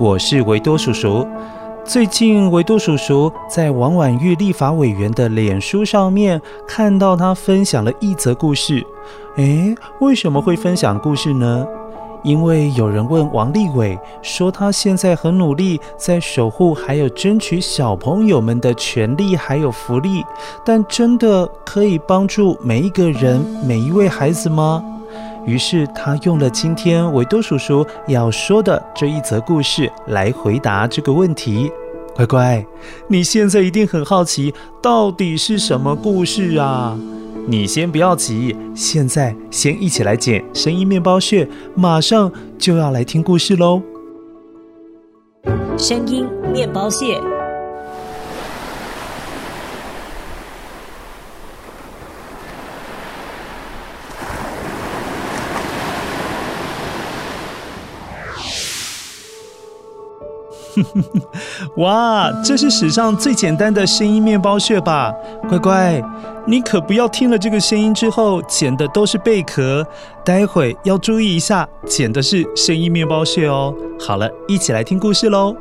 [0.00, 1.26] 我是维多叔叔。
[1.84, 8.86] 最近，维多叔叔在王婉玉立法委员的脸书上面看到他分享了一则故事。
[9.38, 11.66] 诶，为什么会分享故事呢？
[12.22, 20.22] 因为有人问王立伟，说他现在很努力在守护还有争取小朋友们的权利还有福利，
[20.64, 24.84] 但真的可以帮助每一个人、每一位孩子吗？
[25.46, 31.70] 于是他用了今天维多叔叔要说的这一则故事来回答这个问题。
[32.14, 32.66] 乖乖，
[33.06, 34.52] 你现在一定很好奇，
[34.82, 36.98] 到底是什么故事啊？
[37.46, 43.80] 你先不要急，现在先一起来捡声音面包屑，马上就要来听故事喽。
[45.78, 47.37] 声音面包屑。
[61.76, 65.12] 哇，这是史上最简单的声音面包屑吧？
[65.48, 66.02] 乖乖，
[66.46, 69.86] 你可不要听了这个声音之后捡的都是贝壳，
[70.24, 73.74] 待会要注意一下，捡的是声音面包屑哦。
[73.98, 75.56] 好了，一起来听故事喽。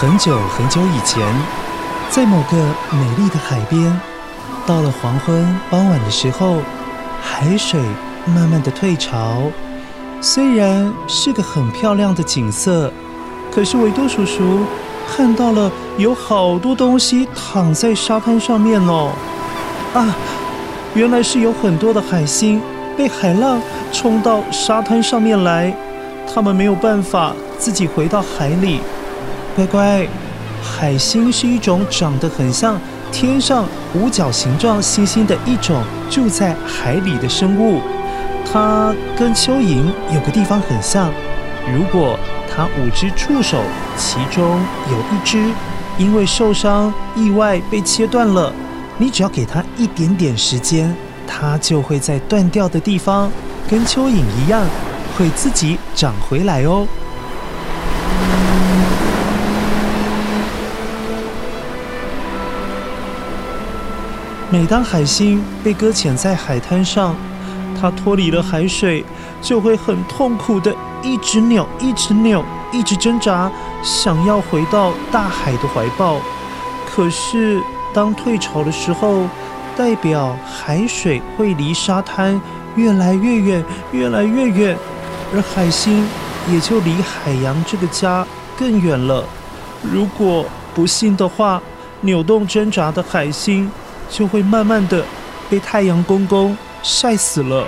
[0.00, 1.22] 很久很久以前，
[2.08, 2.56] 在某个
[2.90, 4.00] 美丽的海边，
[4.66, 6.56] 到了黄昏傍晚的时候，
[7.20, 7.78] 海水
[8.24, 9.42] 慢慢的退潮。
[10.18, 12.90] 虽然是个很漂亮的景色，
[13.54, 14.64] 可是维多叔叔
[15.14, 19.12] 看到了有好多东西躺在沙滩上面哦。
[19.92, 20.16] 啊，
[20.94, 22.58] 原来是有很多的海星
[22.96, 23.60] 被海浪
[23.92, 25.70] 冲到沙滩上面来，
[26.32, 28.80] 它们没有办法自己回到海里。
[29.56, 30.06] 乖乖，
[30.62, 32.78] 海星是一种长得很像
[33.10, 37.80] 天上五角形状星星的一种住在海里的生物。
[38.52, 39.82] 它跟蚯蚓
[40.14, 41.10] 有个地方很像，
[41.72, 42.18] 如果
[42.48, 43.58] 它五只触手
[43.96, 44.60] 其中
[44.90, 45.52] 有一只
[45.98, 48.52] 因为受伤意外被切断了，
[48.98, 50.94] 你只要给它一点点时间，
[51.26, 53.30] 它就会在断掉的地方
[53.68, 54.62] 跟蚯蚓一样，
[55.18, 56.86] 会自己长回来哦。
[64.52, 67.14] 每当海星被搁浅在海滩上，
[67.80, 69.04] 它脱离了海水，
[69.40, 73.48] 就会很痛苦的一直扭、一直扭、一直挣扎，
[73.80, 76.20] 想要回到大海的怀抱。
[76.84, 77.62] 可是
[77.94, 79.28] 当退潮的时候，
[79.76, 82.40] 代表海水会离沙滩
[82.74, 84.76] 越来越远、越来越远，
[85.32, 86.08] 而海星
[86.50, 88.26] 也就离海洋这个家
[88.58, 89.24] 更远了。
[89.80, 90.44] 如果
[90.74, 91.62] 不幸的话，
[92.00, 93.70] 扭动挣扎的海星，
[94.10, 95.04] 就会慢慢的
[95.48, 97.66] 被太阳公公晒死了。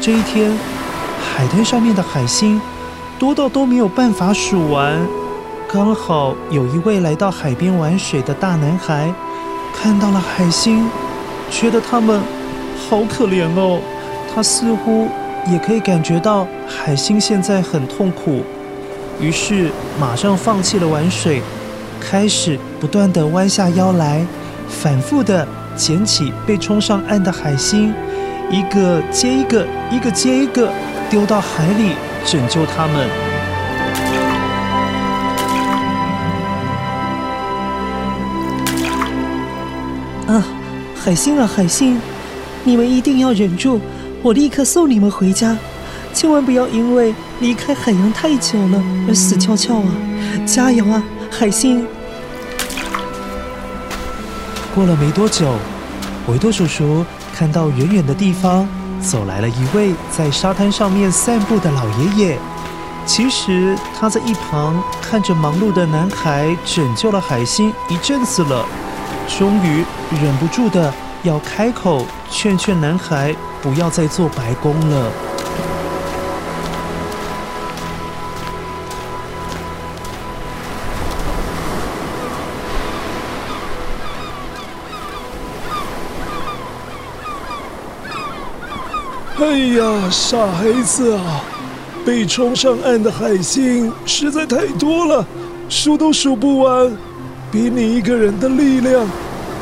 [0.00, 0.56] 这一天，
[1.20, 2.60] 海滩上面的海星
[3.18, 4.96] 多到都没有办法数完。
[5.70, 9.12] 刚好有一位来到海边玩水的大男孩，
[9.74, 10.88] 看到了海星，
[11.50, 12.22] 觉得他们
[12.88, 13.80] 好可怜哦。
[14.34, 15.08] 他似乎
[15.50, 18.42] 也可以感觉到海星现在很痛苦，
[19.20, 21.42] 于是马上放弃了玩水，
[22.00, 24.24] 开始不断的弯下腰来，
[24.68, 27.92] 反复的捡起被冲上岸的海星，
[28.50, 30.70] 一个接一个，一个接一个
[31.10, 31.92] 丢到海里，
[32.24, 33.08] 拯救他们。
[40.28, 40.44] 啊，
[40.94, 41.98] 海星啊，海星，
[42.68, 43.80] 你们一定要忍住！
[44.22, 45.56] 我立刻送你们回家，
[46.12, 49.88] 千万不要因为离开海洋太久了而死翘翘啊！
[50.44, 51.86] 加油啊，海星！
[54.74, 55.54] 过了没多久，
[56.26, 58.68] 维多叔叔看到远远的地方
[59.00, 62.38] 走来了一位在沙滩上面散步的老爷爷。
[63.06, 68.66] 其实他在一旁看着忙碌的男孩拯救了海星一阵子了，
[69.26, 69.82] 终于
[70.22, 70.92] 忍不住的
[71.22, 73.34] 要开口劝劝男孩。
[73.60, 75.12] 不要再做白工了。
[89.40, 91.42] 哎呀，傻孩子啊！
[92.06, 95.26] 被冲上岸的海星实在太多了，
[95.68, 96.96] 数都数不完。
[97.50, 99.04] 比你一个人的力量，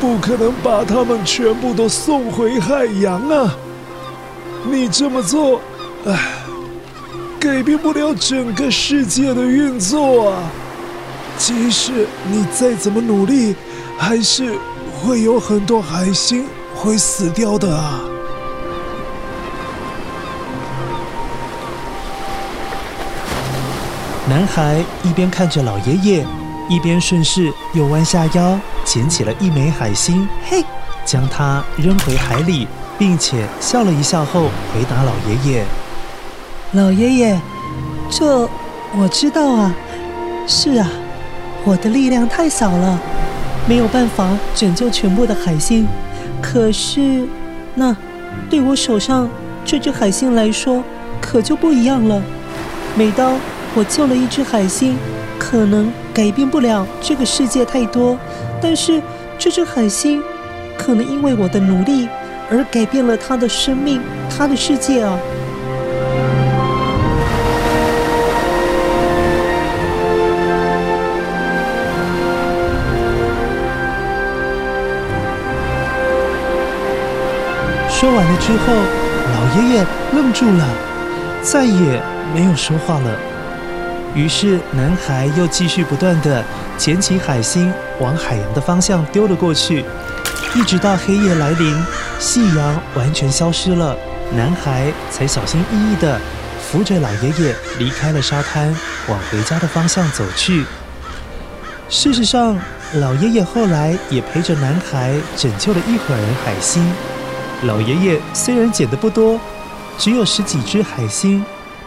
[0.00, 3.54] 不可能把他们全部都送回海洋啊！
[4.70, 5.60] 你这么做，
[6.06, 6.18] 唉，
[7.38, 10.42] 改变不了整个世界的运作啊！
[11.36, 13.54] 即使你再怎么努力，
[13.98, 14.58] 还是
[15.02, 18.00] 会有很多海星会死掉的啊！
[24.26, 26.26] 男孩一边看着老爷爷，
[26.68, 30.64] 一边顺势又弯下腰捡起了一枚海星，嘿，
[31.04, 32.66] 将它扔回海里。
[32.96, 35.64] 并且笑了一笑后，回答老爷爷
[36.74, 37.40] ：“老爷爷，
[38.08, 38.48] 这
[38.96, 39.74] 我知道啊。
[40.46, 40.88] 是啊，
[41.64, 42.96] 我的力量太少了，
[43.66, 45.88] 没有办法拯救全部的海星。
[46.40, 47.26] 可是，
[47.74, 47.96] 那
[48.48, 49.28] 对我手上
[49.64, 50.80] 这只海星来说，
[51.20, 52.22] 可就不一样了。
[52.94, 53.36] 每当
[53.74, 54.96] 我救了一只海星，
[55.36, 58.16] 可能改变不了这个世界太多，
[58.62, 59.02] 但是
[59.36, 60.22] 这只海星，
[60.78, 62.08] 可能因为我的努力。”
[62.50, 65.18] 而改变了他的生命，他的世界啊！
[77.88, 78.74] 说完了之后，
[79.32, 80.68] 老爷爷愣住了，
[81.40, 82.02] 再也
[82.34, 83.33] 没有说话了。
[84.14, 86.44] 于是，男孩又继续不断地
[86.78, 89.84] 捡起海星，往海洋的方向丢了过去。
[90.54, 91.84] 一直到黑夜来临，
[92.20, 93.96] 夕阳完全消失了，
[94.32, 96.20] 男孩才小心翼翼地
[96.62, 98.72] 扶着老爷爷离开了沙滩，
[99.08, 100.64] 往回家的方向走去。
[101.88, 102.56] 事实上，
[102.94, 106.88] 老爷爷后来也陪着男孩拯救了一伙人海星。
[107.64, 109.40] 老爷爷虽然捡的不多，
[109.98, 111.44] 只有十几只海星，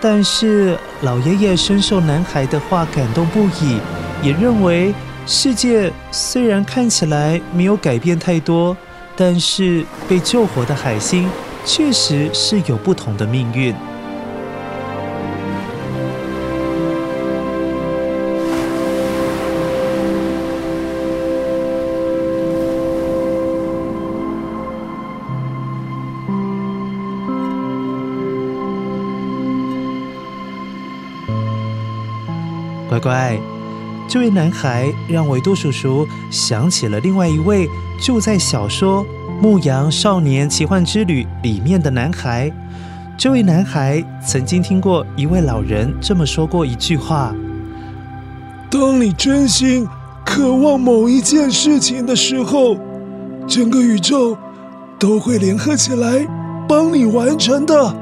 [0.00, 3.78] 但是老爷爷深受男孩的话感动不已，
[4.22, 4.94] 也认为。
[5.30, 8.74] 世界虽然看起来没有改变太多，
[9.14, 11.28] 但是被救活的海星
[11.66, 13.74] 确实是有不同的命运。
[34.38, 37.68] 男孩让维多叔叔想起了另外一位
[38.00, 39.04] 住在小说
[39.42, 42.48] 《牧羊少年奇幻之旅》里面的男孩。
[43.16, 47.34] 这位男孩曾经听过一位老人这么说过一句话
[48.70, 49.84] ：“当你真心
[50.24, 52.76] 渴望某一件事情的时候，
[53.48, 54.38] 整个宇宙
[55.00, 56.24] 都会联合起来
[56.68, 57.92] 帮你完成的。”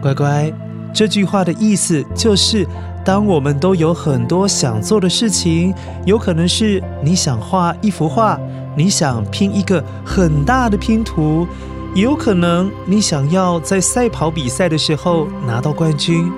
[0.00, 0.50] 乖乖，
[0.94, 2.66] 这句话的意思就是。
[3.10, 5.74] 当我们都有很多想做的事情，
[6.04, 8.38] 有可能是你想画一幅画，
[8.76, 11.44] 你想拼一个很大的拼图，
[11.92, 16.30] 也有可能你想要在赛跑比赛的时候拿到冠军，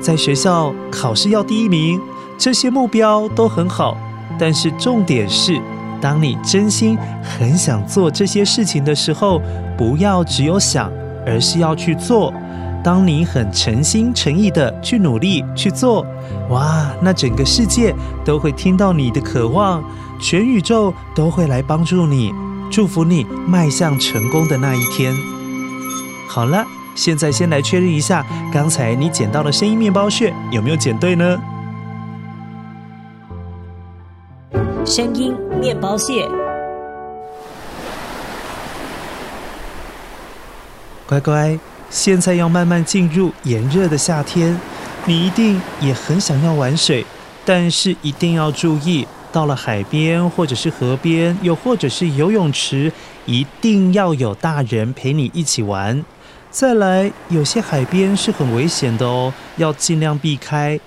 [0.00, 2.00] 在学校考试要第一名，
[2.38, 3.96] 这些目标都很好。
[4.38, 5.60] 但是重点是，
[6.00, 9.42] 当你真心很想做这些事情的时候，
[9.76, 10.92] 不要只有想，
[11.26, 12.32] 而是要去做。
[12.82, 16.04] 当你很诚心诚意的去努力去做，
[16.48, 17.94] 哇，那整个世界
[18.24, 19.84] 都会听到你的渴望，
[20.18, 22.32] 全宇宙都会来帮助你，
[22.70, 25.14] 祝福你迈向成功的那一天。
[26.26, 31.38] 好了，现在先来确认一下，刚才你捡到的声音面包屑有没有捡对呢？
[34.86, 36.26] 声音面包屑。
[41.06, 41.58] 乖乖，
[41.90, 44.58] 现在要慢慢进入炎热的夏天，
[45.06, 47.04] 你一定也很想要玩水，
[47.44, 52.92] 但是一定要注意，到了海边或者是河边，又或者是游泳池，
[53.26, 56.04] 一定要有大人陪你一起玩。
[56.48, 60.78] 再来，有些海边是很危险的哦，要尽量避开。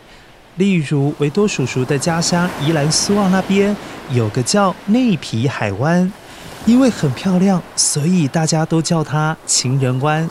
[0.56, 3.76] 例如维多叔叔的家乡宜兰苏澳那边，
[4.12, 6.12] 有个叫内皮海湾。
[6.66, 10.30] 因为很漂亮，所以大家都叫它情人湾。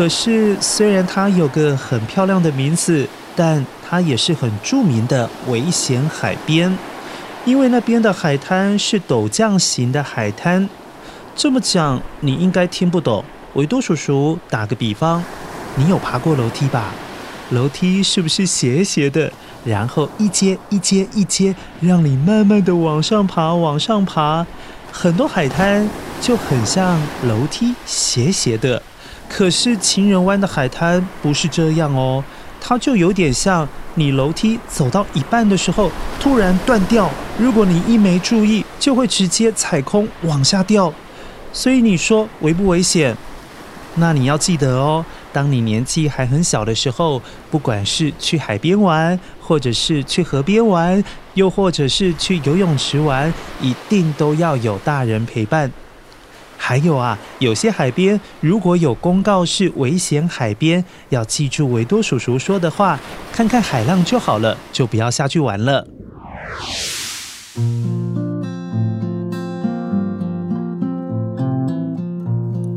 [0.00, 6.74] 可是，虽然它有个很漂亮的名字，但它也是很著名的危险海边。
[7.44, 10.66] 因为那边的海滩是陡降型的海滩。
[11.36, 13.22] 这么讲，你应该听不懂。
[13.52, 15.22] 维多叔叔打个比方，
[15.74, 16.94] 你有爬过楼梯吧？
[17.50, 19.30] 楼梯是不是斜斜的？
[19.66, 24.46] 然后一阶一阶一阶，让你慢慢的往上爬，往上爬。
[24.90, 25.86] 很多海滩
[26.22, 28.82] 就很像楼梯，斜斜的。
[29.32, 32.22] 可是情人湾的海滩不是这样哦，
[32.60, 37.08] 它就有点像你楼梯走到一半的时候突然断掉，
[37.38, 40.92] 如果你一没注意，就会直接踩空往下掉。
[41.52, 43.16] 所以你说危不危险？
[43.94, 45.04] 那你要记得哦。
[45.32, 47.22] 当你年纪还很小的时候，
[47.52, 51.02] 不管是去海边玩，或者是去河边玩，
[51.34, 55.70] 又或者是去游泳池玩，一定都要有大人陪伴。
[56.62, 63.00] 还有啊，有些海边如果有公告是危险海边，要记住维多叔叔说的话，
[63.32, 65.86] 看看海浪就好了，就不要下去玩了。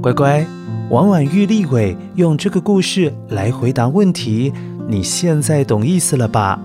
[0.01, 0.45] 乖乖。
[0.89, 4.53] 婉婉玉立伟用这个故事来回答问题，
[4.87, 6.59] 你现在懂意思了吧？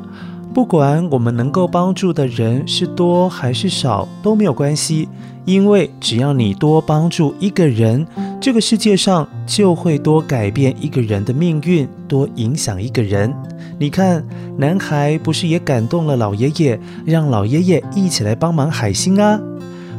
[0.59, 5.09] 不管我们能够帮助的人是多还是少都没有关系，
[5.45, 8.05] 因为只要你多帮助一个人，
[8.41, 13.33] 这个世界上就会多改变一个人的命运，多影响一个人。
[13.79, 19.39] 你看，男孩不是也感动了老爷爷，让老爷爷一起来帮忙海星啊？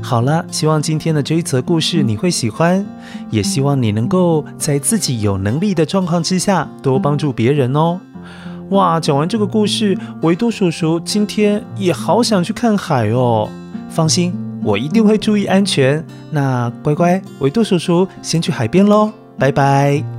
[0.01, 2.85] 好了，希望今天的这一则故事你会喜欢，
[3.31, 8.01] 也希望你能够在自己有能力的状况之下多帮助别人哦。
[8.69, 13.49] 哇，讲完这个故事，维多叔叔今天也好想去看海哦。
[13.89, 14.33] 放心，
[14.63, 16.05] 我一定会注意安全。
[16.29, 20.18] 那乖乖，维多叔叔先去海边喽，拜拜。